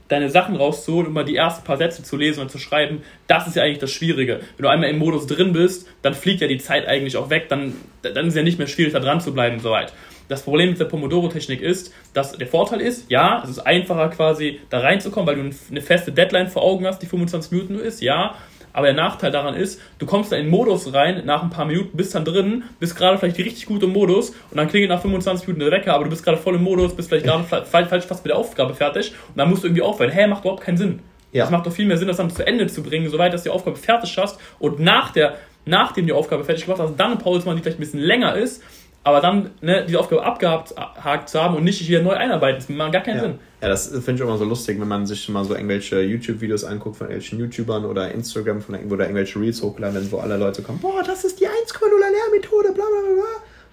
[0.09, 3.47] deine Sachen rauszuholen und mal die ersten paar Sätze zu lesen und zu schreiben, das
[3.47, 4.41] ist ja eigentlich das Schwierige.
[4.57, 7.49] Wenn du einmal im Modus drin bist, dann fliegt ja die Zeit eigentlich auch weg,
[7.49, 9.93] dann, dann ist ja nicht mehr schwierig, da dran zu bleiben soweit.
[10.29, 14.61] Das Problem mit der Pomodoro-Technik ist, dass der Vorteil ist, ja, es ist einfacher quasi
[14.71, 18.01] da reinzukommen, weil du eine feste Deadline vor Augen hast, die 25 Minuten nur ist,
[18.01, 18.35] ja.
[18.73, 21.65] Aber der Nachteil daran ist, du kommst da in den Modus rein, nach ein paar
[21.65, 25.01] Minuten bist dann drin, bist gerade vielleicht richtig gut im Modus und dann klingelt nach
[25.01, 28.05] 25 Minuten der Wecker, aber du bist gerade voll im Modus, bist vielleicht gerade falsch
[28.05, 30.11] fast mit der Aufgabe fertig und dann musst du irgendwie aufhören.
[30.11, 30.99] Hä, macht überhaupt keinen Sinn.
[31.31, 31.45] Ja.
[31.45, 33.51] Es macht doch viel mehr Sinn, das dann zu Ende zu bringen, soweit, dass du
[33.51, 37.17] die Aufgabe fertig hast und nach der, nachdem die Aufgabe fertig gemacht hast, dann eine
[37.17, 38.63] Pause machen, die vielleicht ein bisschen länger ist,
[39.05, 42.93] aber dann ne, diese Aufgabe abgehakt zu haben und nicht wieder neu einarbeiten, das macht
[42.93, 43.23] gar keinen ja.
[43.23, 43.39] Sinn.
[43.61, 46.97] Ja, das finde ich immer so lustig, wenn man sich mal so irgendwelche YouTube-Videos anguckt
[46.97, 50.81] von irgendwelchen YouTubern oder Instagram, von irgendwo da irgendwelche Reels hochladen, wo alle Leute kommen,
[50.81, 53.25] boah, das ist die 1,0 Lehrmethode, bla bla bla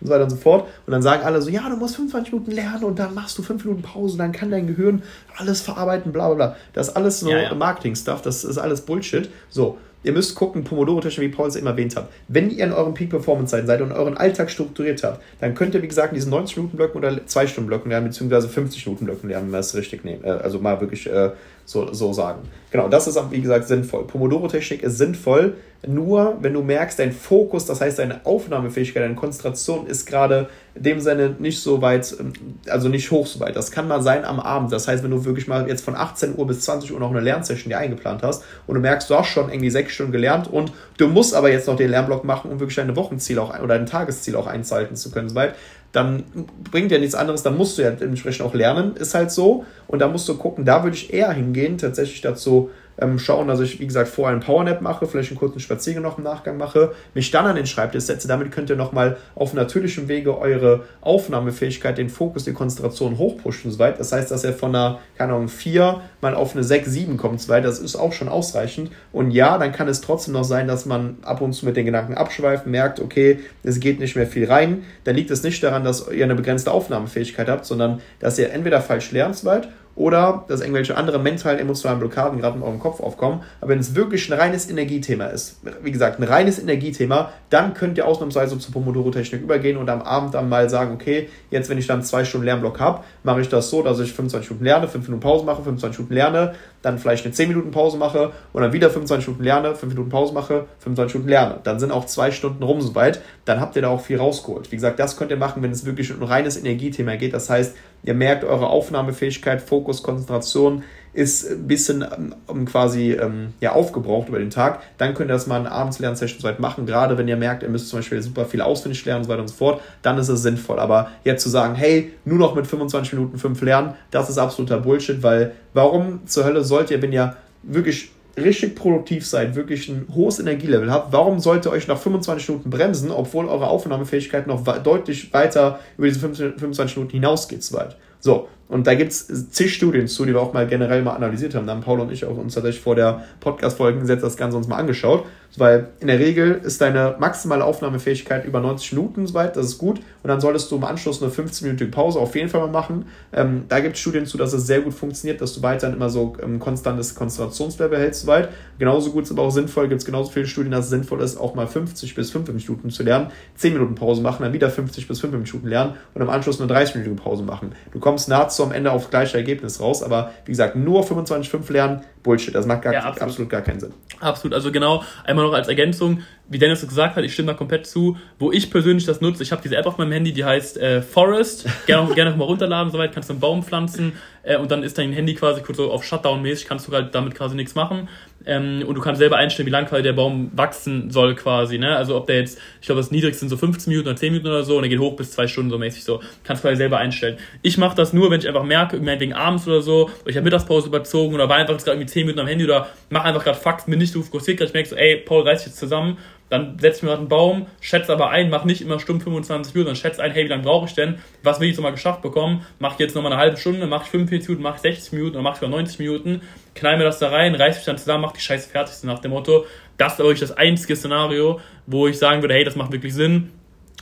[0.01, 0.67] und so weiter und so fort.
[0.85, 3.43] Und dann sagen alle so, ja, du musst 25 Minuten lernen und dann machst du
[3.43, 5.03] 5 Minuten Pause, dann kann dein Gehirn
[5.37, 6.55] alles verarbeiten, bla bla bla.
[6.73, 7.53] Das ist alles so ja, ja.
[7.53, 9.29] Marketing-Stuff, das ist alles Bullshit.
[9.49, 12.09] So, ihr müsst gucken, Pomodoro-Technik, wie Paul es eben erwähnt hat.
[12.27, 15.87] Wenn ihr in euren Peak-Performance-Zeiten seid und euren Alltag strukturiert habt, dann könnt ihr, wie
[15.87, 20.23] gesagt, diesen 90-Minuten-Blöcken oder 2-Stunden-Blöcken lernen, beziehungsweise 50-Minuten-Blöcken lernen, wenn wir es richtig nehmen.
[20.23, 21.31] Äh, also mal wirklich äh,
[21.71, 22.41] so, so sagen.
[22.69, 24.05] Genau, das ist, wie gesagt, sinnvoll.
[24.05, 25.55] Pomodoro-Technik ist sinnvoll,
[25.87, 30.83] nur wenn du merkst, dein Fokus, das heißt deine Aufnahmefähigkeit, deine Konzentration ist gerade in
[30.83, 32.33] dem Sinne nicht so weit, ähm,
[32.69, 33.55] also nicht hoch so weit.
[33.55, 34.71] Das kann mal sein am Abend.
[34.71, 37.19] Das heißt, wenn du wirklich mal jetzt von 18 Uhr bis 20 Uhr noch eine
[37.19, 40.71] Lernsession dir eingeplant hast und du merkst, du hast schon irgendwie sechs Stunden gelernt und
[40.97, 43.85] du musst aber jetzt noch den Lernblock machen, um wirklich deine Wochenziel auch oder dein
[43.85, 45.55] Tagesziel auch einzuhalten zu können, soweit,
[45.91, 46.23] dann
[46.71, 49.65] bringt ja nichts anderes, dann musst du ja dementsprechend auch lernen, ist halt so.
[49.87, 52.69] Und da musst du gucken, da würde ich eher hingehen, tatsächlich dazu
[53.01, 56.17] ähm, schauen, dass ich, wie gesagt, vorher einen Powernap mache, vielleicht einen kurzen Spaziergang noch
[56.17, 58.27] im Nachgang mache, mich dann an den Schreibtisch setze.
[58.27, 63.71] Damit könnt ihr nochmal auf natürlichem Wege eure Aufnahmefähigkeit, den Fokus, die Konzentration hochpushen und
[63.71, 63.97] so weiter.
[63.97, 67.33] Das heißt, dass ihr von einer, keine Ahnung, 4 mal auf eine 6, 7 kommt
[67.33, 67.67] und so weiter.
[67.67, 68.91] Das ist auch schon ausreichend.
[69.11, 71.85] Und ja, dann kann es trotzdem noch sein, dass man ab und zu mit den
[71.85, 74.83] Gedanken abschweift, merkt, okay, es geht nicht mehr viel rein.
[75.03, 78.81] Dann liegt es nicht daran, dass ihr eine begrenzte Aufnahmefähigkeit habt, sondern dass ihr entweder
[78.81, 79.69] falsch lernt so weit
[80.01, 83.43] oder dass irgendwelche anderen mentalen, emotionalen Blockaden gerade in eurem Kopf aufkommen.
[83.61, 87.99] Aber wenn es wirklich ein reines Energiethema ist, wie gesagt, ein reines Energiethema, dann könnt
[87.99, 91.85] ihr ausnahmsweise zur Pomodoro-Technik übergehen und am Abend dann mal sagen, okay, jetzt wenn ich
[91.85, 95.07] dann zwei Stunden Lernblock habe, mache ich das so, dass ich 25 Minuten lerne, 5
[95.07, 98.73] Minuten Pause mache, 25 Minuten lerne, dann vielleicht eine 10 Minuten Pause mache und dann
[98.73, 101.59] wieder 25 Minuten lerne, 5 Minuten Pause mache, 25 Minuten lerne.
[101.63, 103.21] Dann sind auch zwei Stunden rum soweit.
[103.45, 104.71] Dann habt ihr da auch viel rausgeholt.
[104.71, 107.33] Wie gesagt, das könnt ihr machen, wenn es wirklich um ein reines Energiethema geht.
[107.33, 112.05] Das heißt, ihr merkt eure Aufnahmefähigkeit, Fokus, Konzentration ist ein bisschen
[112.49, 115.99] ähm, quasi ähm, ja, aufgebraucht über den Tag, dann könnt ihr das mal in abends
[115.99, 116.85] Lernsession so weit machen.
[116.85, 119.41] Gerade wenn ihr merkt, ihr müsst zum Beispiel super viel auswendig lernen und so weiter
[119.41, 120.79] und so fort, dann ist es sinnvoll.
[120.79, 124.79] Aber jetzt zu sagen, hey, nur noch mit 25 Minuten 5 lernen, das ist absoluter
[124.79, 130.07] Bullshit, weil warum zur Hölle sollt ihr, wenn ihr wirklich richtig produktiv seid, wirklich ein
[130.13, 134.63] hohes Energielevel habt, warum sollt ihr euch nach 25 Minuten bremsen, obwohl eure Aufnahmefähigkeit noch
[134.81, 137.63] deutlich weiter über diese 25 Minuten hinausgeht?
[137.63, 137.97] So weit.
[138.19, 141.55] So, und da gibt es zig Studien zu, die wir auch mal generell mal analysiert
[141.55, 141.67] haben.
[141.67, 144.69] Da haben Paul und ich auch uns tatsächlich vor der Podcast-Folge gesetzt, das Ganze uns
[144.69, 145.25] mal angeschaut.
[145.57, 149.99] Weil in der Regel ist deine maximale Aufnahmefähigkeit über 90 Minuten soweit, das ist gut.
[150.23, 153.07] Und dann solltest du im Anschluss eine 15-minütige Pause auf jeden Fall mal machen.
[153.33, 156.09] Ähm, da gibt es Studien zu, dass es sehr gut funktioniert, dass du weiterhin immer
[156.09, 158.47] so ähm, konstantes Konzentrationslevel hältst soweit.
[158.79, 161.37] Genauso gut ist aber auch sinnvoll, gibt es genauso viele Studien, dass es sinnvoll ist,
[161.37, 165.09] auch mal 50 bis 55 Minuten zu lernen, 10 Minuten Pause machen, dann wieder 50
[165.09, 167.73] bis 55 Minuten lernen und im Anschluss eine 30-minütige Pause machen.
[167.91, 172.01] Du kommst nahezu am Ende aufs gleiche Ergebnis raus, aber wie gesagt, nur 25,5 lernen,
[172.23, 172.53] Bullshit.
[172.53, 173.21] Das macht gar, ja, absolut.
[173.21, 173.93] absolut gar keinen Sinn.
[174.19, 174.53] Absolut.
[174.53, 178.17] Also genau, einmal noch als Ergänzung, wie Dennis gesagt hat, ich stimme da komplett zu.
[178.37, 181.01] Wo ich persönlich das nutze, ich habe diese App auf meinem Handy, die heißt äh,
[181.01, 181.67] Forest.
[181.85, 185.13] Gerne, gerne mal runterladen, soweit kannst du einen Baum pflanzen äh, und dann ist dein
[185.13, 188.09] Handy quasi kurz so auf Shutdown-mäßig, kannst du halt damit quasi nichts machen.
[188.45, 191.77] Ähm, und du kannst selber einstellen, wie lang quasi der Baum wachsen soll quasi.
[191.77, 191.95] Ne?
[191.95, 194.47] Also ob der jetzt, ich glaube, das niedrigste sind so 15 Minuten oder 10 Minuten
[194.47, 196.21] oder so und der geht hoch bis zwei Stunden so mäßig so.
[196.43, 197.37] Kannst quasi selber einstellen.
[197.61, 200.43] Ich mache das nur, wenn ich einfach merke, wegen abends oder so, oder ich habe
[200.43, 203.57] Mittagspause überzogen oder war einfach gerade irgendwie 10 Minuten am Handy oder mach einfach gerade
[203.57, 206.17] Fax, bin nicht so fokussiert, ich merke so, ey, Paul, reiß dich jetzt zusammen
[206.51, 209.95] dann setze ich mir einen Baum, schätze aber ein, mach nicht immer stumm 25 Minuten,
[209.95, 211.17] sondern schätze ein, hey, wie lange brauche ich denn?
[211.43, 212.65] Was will ich jetzt nochmal geschafft bekommen?
[212.77, 215.43] Mach jetzt nochmal eine halbe Stunde, mach ich 45 Minuten, mach ich 60 Minuten oder
[215.43, 216.41] mach ich mal 90 Minuten,
[216.75, 219.19] knall mir das da rein, reiß mich dann zusammen, mach die Scheiße fertig, so nach
[219.19, 219.65] dem Motto.
[219.97, 223.51] Das ist aber das einzige Szenario, wo ich sagen würde, hey, das macht wirklich Sinn.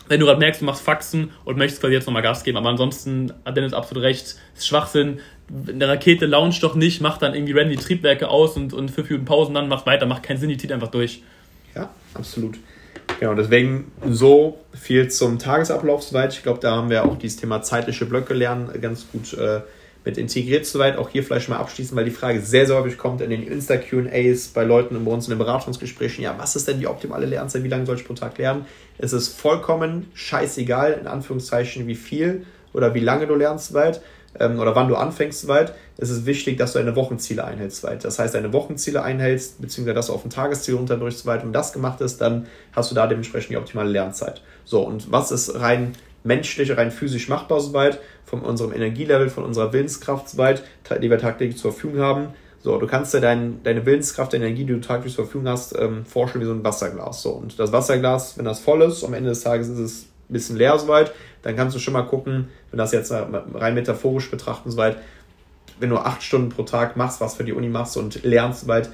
[0.08, 2.70] Wenn du gerade merkst, du machst Faxen und möchtest quasi jetzt nochmal Gas geben, aber
[2.70, 5.20] ansonsten hat Dennis absolut recht, ist Schwachsinn.
[5.68, 9.08] Eine Rakete launcht doch nicht, macht dann irgendwie random die Triebwerke aus und, und fünf
[9.08, 11.22] Minuten Pausen, dann macht weiter, macht keinen Sinn, die zieht einfach durch.
[11.76, 12.58] Ja, absolut.
[13.20, 16.34] Genau, deswegen so viel zum Tagesablauf soweit.
[16.34, 19.62] Ich glaube, da haben wir auch dieses Thema zeitliche Blöcke lernen ganz gut äh,
[20.06, 20.98] mit integriert soweit.
[20.98, 24.50] Auch hier vielleicht mal abschließen, weil die Frage sehr, sehr häufig kommt in den Insta-QAs
[24.50, 26.24] bei Leuten bei uns in den Beratungsgesprächen.
[26.24, 27.64] Ja, was ist denn die optimale Lernzeit?
[27.64, 28.66] Wie lange soll ich pro Tag lernen?
[28.98, 34.02] Es ist vollkommen scheißegal, in Anführungszeichen, wie viel oder wie lange du lernst soweit
[34.40, 38.04] ähm, oder wann du anfängst weit, ist es wichtig, dass du deine Wochenziele einhältst weit.
[38.06, 41.74] Das heißt, deine Wochenziele einhältst, beziehungsweise dass du auf ein Tagesziel runterbrichst weit und das
[41.74, 44.42] gemacht ist, dann hast du da dementsprechend die optimale Lernzeit.
[44.66, 49.74] So, und was ist rein menschlich, rein physisch machbar soweit, von unserem Energielevel, von unserer
[49.74, 50.64] Willenskraft soweit,
[51.02, 52.28] die wir tagtäglich zur Verfügung haben.
[52.62, 55.78] So, du kannst dir dein, deine Willenskraft, deine Energie, die du tagtäglich zur Verfügung hast,
[55.78, 57.22] ähm, vorstellen wie so ein Wasserglas.
[57.22, 60.34] So, und das Wasserglas, wenn das voll ist, am Ende des Tages ist es ein
[60.34, 64.72] bisschen leer soweit, dann kannst du schon mal gucken, wenn das jetzt rein metaphorisch betrachten
[64.72, 64.98] soweit,
[65.80, 68.90] wenn du acht Stunden pro Tag machst, was für die Uni machst und lernst soweit,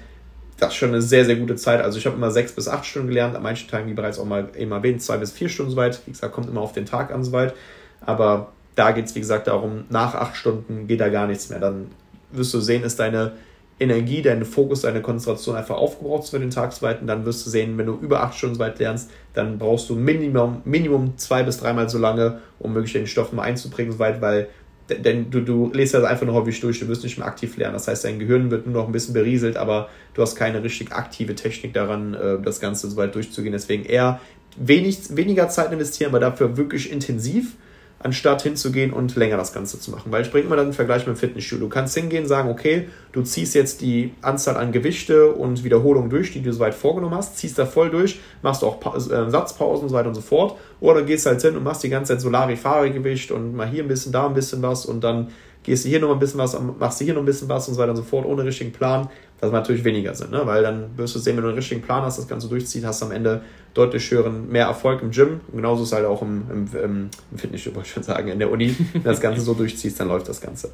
[0.58, 1.82] das ist schon eine sehr, sehr gute Zeit.
[1.82, 4.26] Also ich habe immer sechs bis acht Stunden gelernt, an manchen Tagen, wie bereits auch
[4.26, 6.00] mal eben erwähnt, zwei bis vier Stunden soweit.
[6.06, 7.54] Wie gesagt, kommt immer auf den Tag an soweit.
[8.02, 11.60] Aber da geht es, wie gesagt, darum, nach acht Stunden geht da gar nichts mehr.
[11.60, 11.88] Dann
[12.32, 13.34] wirst du sehen, ist deine
[13.80, 17.02] Energie, dein Fokus, deine Konzentration einfach aufgebraucht für den Tag soweit.
[17.02, 19.96] Und dann wirst du sehen, wenn du über acht Stunden weit lernst, dann brauchst du
[19.96, 24.48] Minimum, Minimum zwei bis dreimal so lange, um möglich den Stoff mal einzubringen, soweit, weil
[24.90, 27.74] denn du, du lest das einfach nur häufig durch, du wirst nicht mehr aktiv lernen.
[27.74, 30.92] Das heißt, dein Gehirn wird nur noch ein bisschen berieselt, aber du hast keine richtig
[30.92, 33.52] aktive Technik daran, äh, das Ganze so weit durchzugehen.
[33.52, 34.20] Deswegen eher
[34.58, 37.54] wenig, weniger Zeit investieren, aber dafür wirklich intensiv
[38.00, 40.12] anstatt hinzugehen und länger das Ganze zu machen.
[40.12, 41.66] Weil ich bringe mal dann einen Vergleich mit dem Fitnessstudio.
[41.66, 46.32] Du kannst hingehen, sagen, okay, du ziehst jetzt die Anzahl an Gewichte und Wiederholungen durch,
[46.32, 49.90] die du soweit vorgenommen hast, ziehst da voll durch, machst auch pa äh, Satzpausen und
[49.90, 50.58] so weiter und so fort.
[50.80, 54.12] Oder gehst halt hin und machst die ganze Zeit Solari-Fahregewicht und mal hier ein bisschen,
[54.12, 55.30] da ein bisschen was und dann
[55.66, 57.74] gehst du hier noch ein bisschen was, machst du hier noch ein bisschen was und
[57.74, 59.10] so weiter und so fort, ohne richtigen Plan,
[59.41, 60.41] das macht natürlich weniger Sinn, ne?
[60.45, 63.02] weil dann wirst du sehen, wenn du einen richtigen Plan hast, das Ganze durchzieht, hast
[63.02, 63.41] du am Ende
[63.74, 65.41] deutlich höheren, mehr Erfolg im Gym.
[65.48, 68.39] Und genauso ist es halt auch im, im, im Fitnessstudio, wollte ich schon sagen, in
[68.39, 68.76] der Uni.
[68.93, 70.71] Wenn du das Ganze so durchziehst, dann läuft das Ganze.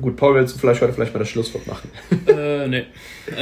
[0.00, 1.90] Gut, Paul, willst du vielleicht heute vielleicht mal das Schlusswort machen?
[2.26, 2.84] Äh, nee.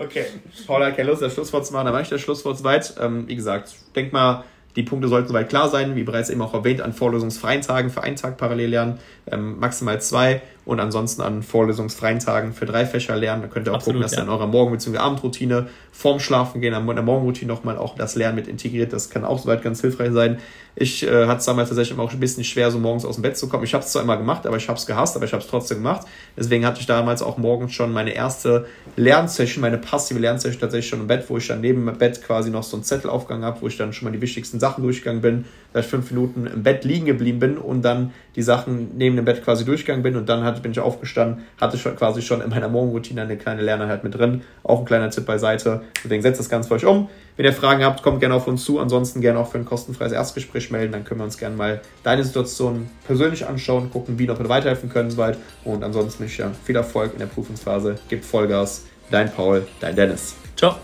[0.00, 0.24] okay,
[0.66, 2.94] Paul hat keine Lust, das Schlusswort zu machen, dann mache ich das Schlusswort weit.
[3.00, 4.42] Ähm, wie gesagt, denk mal,
[4.74, 8.02] die Punkte sollten soweit klar sein, wie bereits eben auch erwähnt, an vorlesungsfreien Tagen für
[8.02, 8.98] einen Tag parallel lernen,
[9.30, 13.42] ähm, maximal zwei und ansonsten an vorlesungsfreien Tagen für drei Fächer lernen.
[13.42, 14.18] Da könnt ihr auch Absolut, gucken, dass ja.
[14.18, 14.98] ihr in eurer Morgen- bzw.
[14.98, 18.92] Abendroutine vorm Schlafen gehen, an der Morgenroutine nochmal auch das Lernen mit integriert.
[18.92, 20.38] Das kann auch soweit ganz hilfreich sein.
[20.74, 23.36] Ich äh, hatte es damals tatsächlich auch ein bisschen schwer, so morgens aus dem Bett
[23.36, 23.64] zu kommen.
[23.64, 25.48] Ich habe es zwar immer gemacht, aber ich habe es gehasst, aber ich habe es
[25.48, 26.06] trotzdem gemacht.
[26.36, 31.00] Deswegen hatte ich damals auch morgens schon meine erste Lernsession, meine passive Lernsession tatsächlich schon
[31.00, 33.60] im Bett, wo ich dann neben dem Bett quasi noch so einen Zettel aufgegangen habe,
[33.60, 36.62] wo ich dann schon mal die wichtigsten Sachen durchgegangen bin, dass ich fünf Minuten im
[36.62, 40.28] Bett liegen geblieben bin und dann die Sachen neben dem Bett quasi durchgegangen bin und
[40.28, 44.04] dann hat, bin ich aufgestanden, hatte schon quasi schon in meiner Morgenroutine eine kleine Lerneinheit
[44.04, 44.42] mit drin.
[44.62, 45.82] Auch ein kleiner Tipp beiseite.
[46.02, 47.08] Deswegen setzt das Ganze für euch um.
[47.36, 48.78] Wenn ihr Fragen habt, kommt gerne auf uns zu.
[48.78, 50.92] Ansonsten gerne auch für ein kostenfreies Erstgespräch melden.
[50.92, 54.90] Dann können wir uns gerne mal deine Situation persönlich anschauen, gucken, wie noch wir weiterhelfen
[54.90, 55.38] können soweit.
[55.64, 57.96] Und ansonsten wünsche ich dir viel Erfolg in der Prüfungsphase.
[58.08, 58.84] Gib Vollgas.
[59.10, 60.36] Dein Paul, dein Dennis.
[60.56, 60.76] Ciao.